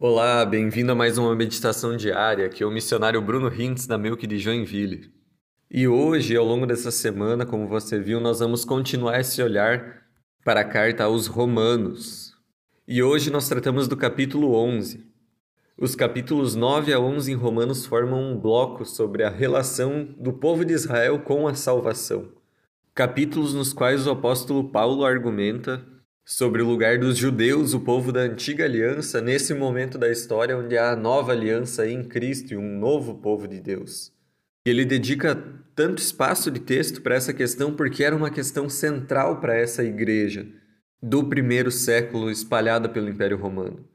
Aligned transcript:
Olá, 0.00 0.46
bem-vindo 0.46 0.92
a 0.92 0.94
mais 0.94 1.18
uma 1.18 1.34
meditação 1.34 1.96
diária, 1.96 2.48
que 2.48 2.62
é 2.62 2.66
o 2.66 2.70
missionário 2.70 3.20
Bruno 3.20 3.52
Hintz 3.52 3.84
da 3.84 3.98
Milk 3.98 4.28
de 4.28 4.38
Joinville. 4.38 5.12
E 5.68 5.88
hoje, 5.88 6.36
ao 6.36 6.44
longo 6.44 6.64
dessa 6.68 6.92
semana, 6.92 7.44
como 7.44 7.66
você 7.66 7.98
viu, 7.98 8.20
nós 8.20 8.38
vamos 8.38 8.64
continuar 8.64 9.18
esse 9.18 9.42
olhar 9.42 10.04
para 10.44 10.60
a 10.60 10.64
carta 10.64 11.02
aos 11.02 11.26
Romanos. 11.26 12.32
E 12.86 13.02
hoje 13.02 13.28
nós 13.28 13.48
tratamos 13.48 13.88
do 13.88 13.96
capítulo 13.96 14.54
11. 14.54 15.04
Os 15.76 15.96
capítulos 15.96 16.54
9 16.54 16.92
a 16.92 17.00
11 17.00 17.32
em 17.32 17.34
Romanos 17.34 17.84
formam 17.84 18.22
um 18.22 18.38
bloco 18.38 18.84
sobre 18.84 19.24
a 19.24 19.28
relação 19.28 20.14
do 20.16 20.32
povo 20.32 20.64
de 20.64 20.74
Israel 20.74 21.18
com 21.18 21.48
a 21.48 21.54
salvação. 21.54 22.28
Capítulos 22.94 23.52
nos 23.52 23.72
quais 23.72 24.06
o 24.06 24.12
apóstolo 24.12 24.70
Paulo 24.70 25.04
argumenta 25.04 25.84
sobre 26.30 26.60
o 26.60 26.66
lugar 26.66 26.98
dos 26.98 27.16
judeus, 27.16 27.72
o 27.72 27.80
povo 27.80 28.12
da 28.12 28.20
antiga 28.20 28.66
aliança, 28.66 29.18
nesse 29.18 29.54
momento 29.54 29.96
da 29.96 30.10
história 30.10 30.58
onde 30.58 30.76
há 30.76 30.90
a 30.90 30.96
nova 30.96 31.32
aliança 31.32 31.88
em 31.88 32.04
Cristo 32.04 32.52
e 32.52 32.56
um 32.58 32.78
novo 32.78 33.14
povo 33.14 33.48
de 33.48 33.58
Deus. 33.58 34.12
Ele 34.62 34.84
dedica 34.84 35.42
tanto 35.74 36.02
espaço 36.02 36.50
de 36.50 36.60
texto 36.60 37.00
para 37.00 37.14
essa 37.14 37.32
questão 37.32 37.72
porque 37.72 38.04
era 38.04 38.14
uma 38.14 38.28
questão 38.28 38.68
central 38.68 39.40
para 39.40 39.56
essa 39.56 39.82
igreja 39.82 40.46
do 41.02 41.24
primeiro 41.24 41.70
século 41.70 42.30
espalhada 42.30 42.90
pelo 42.90 43.08
Império 43.08 43.38
Romano. 43.38 43.88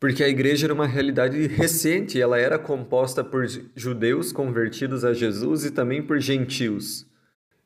Porque 0.00 0.24
a 0.24 0.28
igreja 0.28 0.68
era 0.68 0.74
uma 0.74 0.86
realidade 0.86 1.46
recente, 1.48 2.18
ela 2.18 2.38
era 2.38 2.58
composta 2.58 3.22
por 3.22 3.46
judeus 3.76 4.32
convertidos 4.32 5.04
a 5.04 5.12
Jesus 5.12 5.66
e 5.66 5.70
também 5.70 6.02
por 6.02 6.18
gentios. 6.18 7.06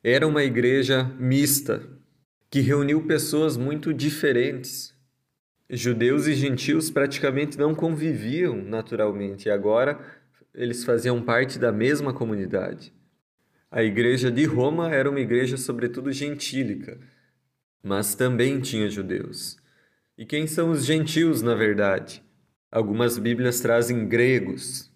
Era 0.03 0.27
uma 0.27 0.43
igreja 0.43 1.09
mista, 1.17 1.81
que 2.49 2.61
reuniu 2.61 3.05
pessoas 3.05 3.55
muito 3.57 3.93
diferentes. 3.93 4.95
Judeus 5.69 6.25
e 6.25 6.33
gentios 6.33 6.89
praticamente 6.89 7.57
não 7.57 7.75
conviviam 7.75 8.55
naturalmente, 8.55 9.47
e 9.47 9.51
agora 9.51 9.99
eles 10.53 10.83
faziam 10.83 11.21
parte 11.21 11.59
da 11.59 11.71
mesma 11.71 12.11
comunidade. 12.11 12.91
A 13.69 13.83
igreja 13.83 14.31
de 14.31 14.45
Roma 14.45 14.91
era 14.91 15.07
uma 15.07 15.19
igreja 15.19 15.55
sobretudo 15.57 16.11
gentílica, 16.11 16.99
mas 17.83 18.15
também 18.15 18.59
tinha 18.59 18.89
judeus. 18.89 19.57
E 20.17 20.25
quem 20.25 20.47
são 20.47 20.71
os 20.71 20.83
gentios, 20.83 21.43
na 21.43 21.53
verdade? 21.53 22.23
Algumas 22.71 23.19
Bíblias 23.19 23.59
trazem 23.59 24.07
gregos. 24.07 24.91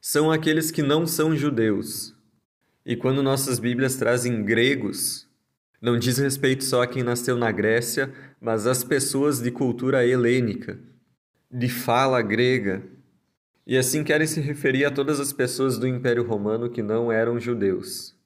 São 0.00 0.30
aqueles 0.30 0.70
que 0.70 0.82
não 0.82 1.06
são 1.06 1.34
judeus. 1.34 2.14
E 2.84 2.96
quando 2.96 3.22
nossas 3.22 3.58
Bíblias 3.58 3.96
trazem 3.96 4.44
gregos, 4.44 5.25
não 5.86 5.96
diz 5.96 6.18
respeito 6.18 6.64
só 6.64 6.82
a 6.82 6.86
quem 6.88 7.04
nasceu 7.04 7.36
na 7.36 7.52
Grécia, 7.52 8.12
mas 8.40 8.66
às 8.66 8.82
pessoas 8.82 9.40
de 9.40 9.52
cultura 9.52 10.04
helênica, 10.04 10.80
de 11.48 11.68
fala 11.68 12.20
grega. 12.22 12.82
E 13.64 13.76
assim 13.78 14.02
querem 14.02 14.26
se 14.26 14.40
referir 14.40 14.84
a 14.84 14.90
todas 14.90 15.20
as 15.20 15.32
pessoas 15.32 15.78
do 15.78 15.86
Império 15.86 16.26
Romano 16.26 16.68
que 16.68 16.82
não 16.82 17.12
eram 17.12 17.38
judeus. 17.38 18.16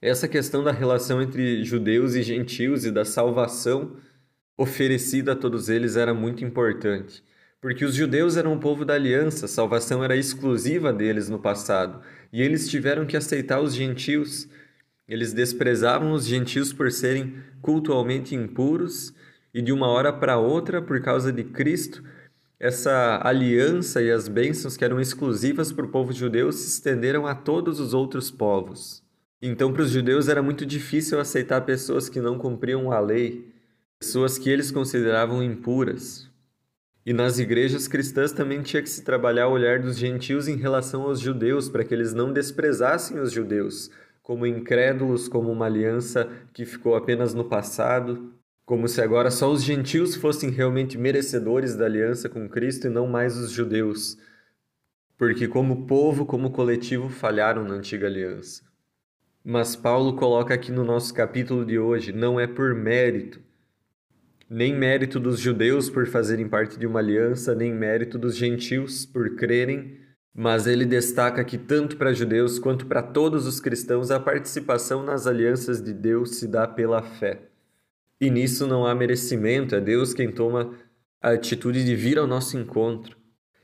Essa 0.00 0.26
questão 0.26 0.64
da 0.64 0.72
relação 0.72 1.20
entre 1.20 1.62
judeus 1.62 2.14
e 2.14 2.22
gentios 2.22 2.86
e 2.86 2.90
da 2.90 3.04
salvação 3.04 3.96
oferecida 4.56 5.32
a 5.32 5.36
todos 5.36 5.68
eles 5.68 5.94
era 5.94 6.14
muito 6.14 6.42
importante, 6.42 7.22
porque 7.60 7.84
os 7.84 7.94
judeus 7.94 8.38
eram 8.38 8.54
o 8.54 8.60
povo 8.60 8.86
da 8.86 8.94
aliança, 8.94 9.44
a 9.44 9.48
salvação 9.48 10.02
era 10.02 10.16
exclusiva 10.16 10.90
deles 10.90 11.28
no 11.28 11.38
passado, 11.38 12.00
e 12.32 12.40
eles 12.40 12.66
tiveram 12.66 13.04
que 13.04 13.16
aceitar 13.16 13.60
os 13.60 13.74
gentios 13.74 14.48
eles 15.08 15.32
desprezavam 15.32 16.12
os 16.12 16.26
gentios 16.26 16.72
por 16.72 16.92
serem 16.92 17.34
cultualmente 17.62 18.34
impuros, 18.34 19.14
e 19.54 19.62
de 19.62 19.72
uma 19.72 19.88
hora 19.88 20.12
para 20.12 20.38
outra, 20.38 20.82
por 20.82 21.00
causa 21.00 21.32
de 21.32 21.42
Cristo, 21.42 22.04
essa 22.60 23.20
aliança 23.22 24.02
e 24.02 24.10
as 24.10 24.28
bênçãos 24.28 24.76
que 24.76 24.84
eram 24.84 25.00
exclusivas 25.00 25.72
para 25.72 25.86
o 25.86 25.88
povo 25.88 26.12
judeu 26.12 26.50
se 26.52 26.66
estenderam 26.66 27.26
a 27.26 27.34
todos 27.34 27.80
os 27.80 27.94
outros 27.94 28.30
povos. 28.30 29.02
Então, 29.40 29.72
para 29.72 29.82
os 29.82 29.90
judeus 29.90 30.28
era 30.28 30.42
muito 30.42 30.66
difícil 30.66 31.20
aceitar 31.20 31.60
pessoas 31.60 32.08
que 32.08 32.20
não 32.20 32.36
cumpriam 32.36 32.90
a 32.90 32.98
lei, 32.98 33.52
pessoas 33.98 34.36
que 34.36 34.50
eles 34.50 34.72
consideravam 34.72 35.42
impuras. 35.42 36.28
E 37.06 37.12
nas 37.12 37.38
igrejas 37.38 37.86
cristãs 37.86 38.32
também 38.32 38.60
tinha 38.60 38.82
que 38.82 38.90
se 38.90 39.02
trabalhar 39.02 39.46
o 39.46 39.52
olhar 39.52 39.78
dos 39.78 39.96
gentios 39.96 40.48
em 40.48 40.56
relação 40.56 41.02
aos 41.02 41.20
judeus, 41.20 41.68
para 41.68 41.84
que 41.84 41.94
eles 41.94 42.12
não 42.12 42.32
desprezassem 42.32 43.20
os 43.20 43.32
judeus, 43.32 43.88
como 44.28 44.46
incrédulos, 44.46 45.26
como 45.26 45.50
uma 45.50 45.64
aliança 45.64 46.30
que 46.52 46.66
ficou 46.66 46.94
apenas 46.94 47.32
no 47.32 47.46
passado, 47.46 48.34
como 48.66 48.86
se 48.86 49.00
agora 49.00 49.30
só 49.30 49.50
os 49.50 49.64
gentios 49.64 50.14
fossem 50.16 50.50
realmente 50.50 50.98
merecedores 50.98 51.74
da 51.74 51.86
aliança 51.86 52.28
com 52.28 52.46
Cristo 52.46 52.88
e 52.88 52.90
não 52.90 53.06
mais 53.06 53.38
os 53.38 53.50
judeus, 53.50 54.18
porque 55.16 55.48
como 55.48 55.86
povo, 55.86 56.26
como 56.26 56.50
coletivo 56.50 57.08
falharam 57.08 57.64
na 57.64 57.76
antiga 57.76 58.06
aliança. 58.06 58.64
Mas 59.42 59.74
Paulo 59.74 60.14
coloca 60.14 60.52
aqui 60.52 60.70
no 60.70 60.84
nosso 60.84 61.14
capítulo 61.14 61.64
de 61.64 61.78
hoje, 61.78 62.12
não 62.12 62.38
é 62.38 62.46
por 62.46 62.74
mérito, 62.74 63.40
nem 64.46 64.74
mérito 64.76 65.18
dos 65.18 65.40
judeus 65.40 65.88
por 65.88 66.06
fazerem 66.06 66.46
parte 66.46 66.78
de 66.78 66.86
uma 66.86 66.98
aliança, 66.98 67.54
nem 67.54 67.72
mérito 67.72 68.18
dos 68.18 68.36
gentios 68.36 69.06
por 69.06 69.36
crerem 69.36 70.06
mas 70.34 70.66
ele 70.66 70.84
destaca 70.84 71.44
que 71.44 71.58
tanto 71.58 71.96
para 71.96 72.12
judeus 72.12 72.58
quanto 72.58 72.86
para 72.86 73.02
todos 73.02 73.46
os 73.46 73.60
cristãos 73.60 74.10
a 74.10 74.20
participação 74.20 75.02
nas 75.02 75.26
alianças 75.26 75.82
de 75.82 75.92
Deus 75.92 76.36
se 76.36 76.46
dá 76.46 76.66
pela 76.66 77.02
fé. 77.02 77.42
E 78.20 78.30
nisso 78.30 78.66
não 78.66 78.86
há 78.86 78.94
merecimento, 78.94 79.74
é 79.74 79.80
Deus 79.80 80.12
quem 80.12 80.30
toma 80.30 80.72
a 81.20 81.30
atitude 81.30 81.84
de 81.84 81.94
vir 81.94 82.18
ao 82.18 82.26
nosso 82.26 82.56
encontro. 82.56 83.16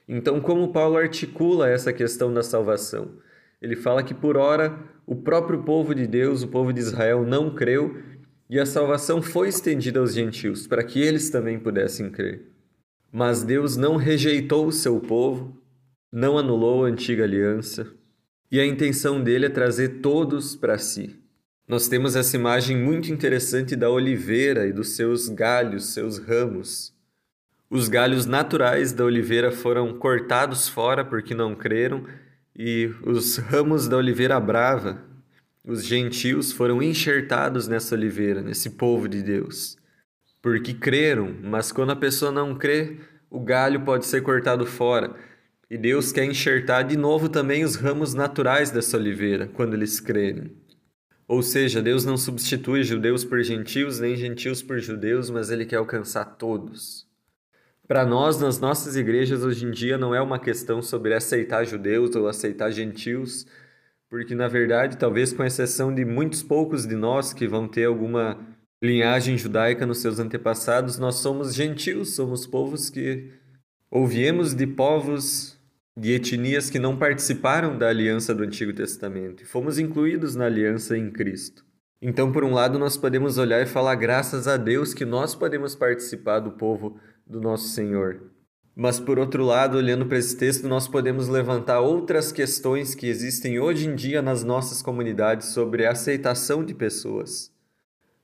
Então, 0.06 0.40
como 0.40 0.72
Paulo 0.72 0.96
articula 0.96 1.68
essa 1.68 1.92
questão 1.92 2.32
da 2.32 2.42
salvação? 2.42 3.18
Ele 3.60 3.74
fala 3.74 4.02
que 4.02 4.12
por 4.12 4.36
ora 4.36 4.78
o 5.06 5.16
próprio 5.16 5.62
povo 5.62 5.94
de 5.94 6.06
Deus, 6.06 6.42
o 6.42 6.48
povo 6.48 6.72
de 6.72 6.80
Israel, 6.80 7.24
não 7.24 7.54
creu 7.54 7.96
e 8.48 8.60
a 8.60 8.66
salvação 8.66 9.22
foi 9.22 9.48
estendida 9.48 9.98
aos 9.98 10.14
gentios 10.14 10.66
para 10.66 10.84
que 10.84 11.00
eles 11.00 11.30
também 11.30 11.58
pudessem 11.58 12.10
crer. 12.10 12.42
Mas 13.10 13.42
Deus 13.42 13.76
não 13.76 13.96
rejeitou 13.96 14.66
o 14.66 14.72
seu 14.72 15.00
povo, 15.00 15.56
não 16.14 16.38
anulou 16.38 16.84
a 16.84 16.88
antiga 16.88 17.24
aliança 17.24 17.88
e 18.48 18.60
a 18.60 18.64
intenção 18.64 19.20
dele 19.20 19.46
é 19.46 19.48
trazer 19.48 20.00
todos 20.00 20.54
para 20.54 20.78
si. 20.78 21.20
Nós 21.66 21.88
temos 21.88 22.14
essa 22.14 22.36
imagem 22.36 22.76
muito 22.76 23.12
interessante 23.12 23.74
da 23.74 23.90
oliveira 23.90 24.64
e 24.64 24.72
dos 24.72 24.90
seus 24.90 25.28
galhos, 25.28 25.86
seus 25.86 26.18
ramos. 26.18 26.94
Os 27.68 27.88
galhos 27.88 28.26
naturais 28.26 28.92
da 28.92 29.04
oliveira 29.04 29.50
foram 29.50 29.98
cortados 29.98 30.68
fora 30.68 31.04
porque 31.04 31.34
não 31.34 31.56
creram, 31.56 32.06
e 32.54 32.94
os 33.02 33.38
ramos 33.38 33.88
da 33.88 33.96
oliveira 33.96 34.38
brava, 34.38 35.02
os 35.64 35.84
gentios, 35.84 36.52
foram 36.52 36.80
enxertados 36.80 37.66
nessa 37.66 37.96
oliveira, 37.96 38.40
nesse 38.40 38.70
povo 38.70 39.08
de 39.08 39.20
Deus. 39.20 39.76
Porque 40.40 40.74
creram, 40.74 41.34
mas 41.42 41.72
quando 41.72 41.90
a 41.90 41.96
pessoa 41.96 42.30
não 42.30 42.54
crê, 42.54 42.98
o 43.28 43.40
galho 43.40 43.80
pode 43.80 44.06
ser 44.06 44.22
cortado 44.22 44.64
fora 44.64 45.33
e 45.74 45.76
Deus 45.76 46.12
quer 46.12 46.24
enxertar 46.24 46.84
de 46.84 46.96
novo 46.96 47.28
também 47.28 47.64
os 47.64 47.74
ramos 47.74 48.14
naturais 48.14 48.70
dessa 48.70 48.96
oliveira, 48.96 49.48
quando 49.48 49.74
eles 49.74 49.98
crerem. 49.98 50.52
Ou 51.26 51.42
seja, 51.42 51.82
Deus 51.82 52.04
não 52.04 52.16
substitui 52.16 52.84
judeus 52.84 53.24
por 53.24 53.42
gentios, 53.42 53.98
nem 53.98 54.14
gentios 54.14 54.62
por 54.62 54.78
judeus, 54.78 55.30
mas 55.30 55.50
Ele 55.50 55.66
quer 55.66 55.78
alcançar 55.78 56.36
todos. 56.36 57.08
Para 57.88 58.06
nós, 58.06 58.40
nas 58.40 58.60
nossas 58.60 58.94
igrejas, 58.94 59.42
hoje 59.42 59.66
em 59.66 59.72
dia, 59.72 59.98
não 59.98 60.14
é 60.14 60.22
uma 60.22 60.38
questão 60.38 60.80
sobre 60.80 61.12
aceitar 61.12 61.64
judeus 61.64 62.14
ou 62.14 62.28
aceitar 62.28 62.70
gentios, 62.70 63.44
porque, 64.08 64.32
na 64.32 64.46
verdade, 64.46 64.96
talvez 64.96 65.32
com 65.32 65.42
exceção 65.42 65.92
de 65.92 66.04
muitos 66.04 66.40
poucos 66.40 66.86
de 66.86 66.94
nós 66.94 67.32
que 67.32 67.48
vão 67.48 67.66
ter 67.66 67.86
alguma 67.86 68.38
linhagem 68.80 69.36
judaica 69.36 69.84
nos 69.84 69.98
seus 69.98 70.20
antepassados, 70.20 71.00
nós 71.00 71.16
somos 71.16 71.52
gentios, 71.52 72.14
somos 72.14 72.46
povos 72.46 72.88
que 72.90 73.28
ouviemos 73.90 74.54
de 74.54 74.68
povos 74.68 75.53
de 75.96 76.12
etnias 76.12 76.68
que 76.68 76.78
não 76.78 76.96
participaram 76.96 77.78
da 77.78 77.88
aliança 77.88 78.34
do 78.34 78.42
Antigo 78.42 78.72
Testamento 78.72 79.42
e 79.42 79.46
fomos 79.46 79.78
incluídos 79.78 80.34
na 80.34 80.46
aliança 80.46 80.98
em 80.98 81.10
Cristo. 81.10 81.64
Então, 82.02 82.32
por 82.32 82.44
um 82.44 82.52
lado, 82.52 82.78
nós 82.78 82.96
podemos 82.96 83.38
olhar 83.38 83.62
e 83.62 83.66
falar 83.66 83.94
graças 83.94 84.48
a 84.48 84.56
Deus 84.56 84.92
que 84.92 85.04
nós 85.04 85.34
podemos 85.34 85.74
participar 85.74 86.40
do 86.40 86.50
povo 86.50 86.98
do 87.26 87.40
nosso 87.40 87.68
Senhor. 87.68 88.30
Mas, 88.76 88.98
por 88.98 89.20
outro 89.20 89.44
lado, 89.44 89.78
olhando 89.78 90.04
para 90.04 90.18
esse 90.18 90.36
texto, 90.36 90.66
nós 90.66 90.88
podemos 90.88 91.28
levantar 91.28 91.80
outras 91.80 92.32
questões 92.32 92.94
que 92.94 93.06
existem 93.06 93.60
hoje 93.60 93.88
em 93.88 93.94
dia 93.94 94.20
nas 94.20 94.42
nossas 94.42 94.82
comunidades 94.82 95.48
sobre 95.48 95.86
a 95.86 95.92
aceitação 95.92 96.64
de 96.64 96.74
pessoas. 96.74 97.52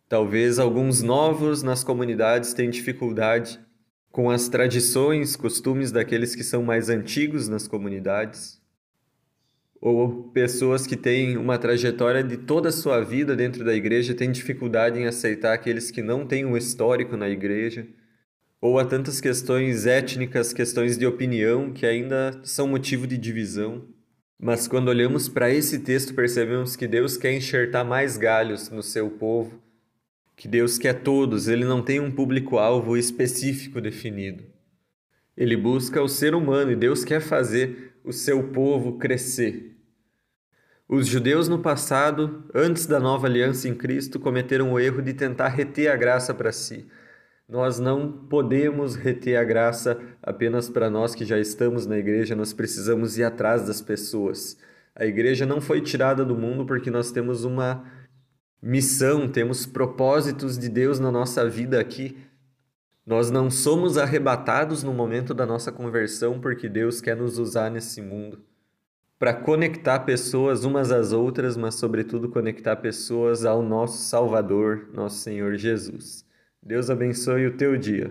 Talvez 0.09 0.59
alguns 0.59 1.03
novos 1.03 1.63
nas 1.63 1.85
comunidades 1.85 2.53
tenham 2.53 2.73
dificuldade 2.73 3.61
com 4.11 4.31
as 4.31 4.49
tradições, 4.49 5.37
costumes 5.37 5.93
daqueles 5.93 6.35
que 6.35 6.43
são 6.43 6.63
mais 6.63 6.89
antigos 6.89 7.49
nas 7.49 7.69
comunidades, 7.69 8.61
ou 9.81 10.25
pessoas 10.31 10.87
que 10.87 10.97
têm 10.97 11.39
uma 11.39 11.57
trajetória 11.59 12.23
de 12.23 12.37
toda 12.37 12.69
a 12.69 12.73
sua 12.73 13.01
vida 13.01 13.35
dentro 13.35 13.65
da 13.65 13.75
igreja 13.75 14.15
têm 14.15 14.31
dificuldade 14.31 14.99
em 14.99 15.07
aceitar 15.07 15.55
aqueles 15.55 15.91
que 15.91 16.03
não 16.03 16.27
têm 16.27 16.45
um 16.45 16.57
histórico 16.57 17.17
na 17.17 17.29
igreja, 17.31 17.87
ou 18.61 18.79
a 18.79 18.85
tantas 18.85 19.21
questões 19.21 19.87
étnicas, 19.87 20.53
questões 20.53 20.99
de 20.99 21.07
opinião 21.07 21.73
que 21.73 21.87
ainda 21.87 22.39
são 22.45 22.69
motivo 22.69 23.07
de 23.07 23.17
divisão. 23.17 23.89
Mas 24.39 24.69
quando 24.69 24.89
olhamos 24.89 25.29
para 25.31 25.51
esse 25.51 25.79
texto, 25.79 26.15
percebemos 26.15 26.77
que 26.77 26.87
Deus 26.87 27.17
quer 27.17 27.33
enxertar 27.33 27.85
mais 27.85 28.19
galhos 28.19 28.69
no 28.69 28.83
seu 28.83 29.09
povo, 29.09 29.63
que 30.41 30.49
Deus 30.49 30.79
quer 30.79 31.03
todos, 31.03 31.49
ele 31.49 31.67
não 31.67 31.83
tem 31.83 32.01
um 32.01 32.11
público-alvo 32.11 32.97
específico 32.97 33.79
definido. 33.79 34.43
Ele 35.37 35.55
busca 35.55 36.03
o 36.03 36.09
ser 36.09 36.35
humano 36.35 36.73
e 36.73 36.77
Deus 36.77 37.05
quer 37.05 37.21
fazer 37.21 37.93
o 38.03 38.11
seu 38.11 38.45
povo 38.45 38.97
crescer. 38.97 39.77
Os 40.89 41.07
judeus 41.07 41.47
no 41.47 41.59
passado, 41.59 42.47
antes 42.55 42.87
da 42.87 42.99
nova 42.99 43.27
aliança 43.27 43.69
em 43.69 43.75
Cristo, 43.75 44.19
cometeram 44.19 44.73
o 44.73 44.81
erro 44.81 45.03
de 45.03 45.13
tentar 45.13 45.49
reter 45.49 45.89
a 45.89 45.97
graça 45.97 46.33
para 46.33 46.53
si 46.53 46.87
nós 47.51 47.81
não 47.81 48.13
podemos 48.13 48.95
reter 48.95 49.37
a 49.37 49.43
graça 49.43 50.01
apenas 50.23 50.71
para 50.71 50.89
nós 50.89 51.17
que 51.17 51.25
já 51.25 51.37
estamos 51.37 51.85
na 51.85 51.99
igreja, 51.99 52.37
nós 52.37 52.53
precisamos 52.53 53.19
ir 53.19 53.25
atrás 53.25 53.67
das 53.67 53.83
pessoas. 53.83 54.57
A 54.95 55.05
igreja 55.05 55.45
não 55.45 55.61
foi 55.61 55.81
tirada 55.81 56.25
do 56.25 56.37
mundo 56.37 56.65
porque 56.65 56.93
nós 56.93 57.11
temos 57.11 57.43
uma 57.43 57.85
missão, 58.63 59.29
temos 59.29 59.67
propósitos 59.67 60.59
de 60.59 60.69
Deus 60.69 60.99
na 60.99 61.11
nossa 61.11 61.49
vida 61.49 61.81
aqui. 61.81 62.17
Nós 63.07 63.31
não 63.31 63.51
somos 63.51 63.97
arrebatados 63.97 64.83
no 64.83 64.93
momento 64.93 65.35
da 65.35 65.47
nossa 65.47 65.73
conversão 65.73 66.41
porque 66.41 66.69
Deus 66.69 67.01
quer 67.01 67.17
nos 67.17 67.39
usar 67.39 67.71
nesse 67.71 68.01
mundo 68.01 68.45
para 69.21 69.35
conectar 69.35 70.01
pessoas 70.01 70.65
umas 70.65 70.91
às 70.91 71.13
outras, 71.13 71.55
mas 71.55 71.75
sobretudo 71.75 72.31
conectar 72.31 72.77
pessoas 72.77 73.45
ao 73.45 73.63
nosso 73.63 73.99
Salvador, 73.99 74.89
nosso 74.95 75.19
Senhor 75.19 75.57
Jesus. 75.57 76.25
Deus 76.63 76.89
abençoe 76.89 77.47
o 77.47 77.55
teu 77.55 77.77
dia. 77.77 78.11